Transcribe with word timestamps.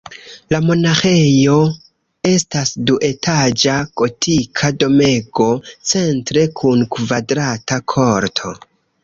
La 0.51 0.59
monaĥejo 0.67 1.57
estas 2.29 2.71
duetaĝa 2.91 3.75
gotika 4.03 4.73
domego, 4.85 5.49
centre 5.93 6.49
kun 6.63 6.83
kvadrata 6.97 7.81
korto. 7.97 8.57